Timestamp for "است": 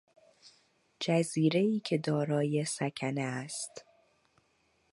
3.21-3.85